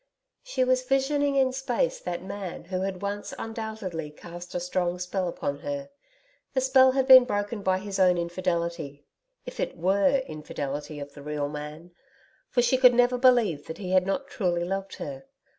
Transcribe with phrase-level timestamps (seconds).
[0.41, 5.27] She was visioning in space that man who had once undoubtedly cast a strong spell
[5.27, 5.89] upon her.
[6.55, 9.05] The spell had been broken by his own infidelity
[9.45, 11.91] if it WERE infidelity of the real man.
[12.49, 15.25] For she could never believe that he had not truly loved her.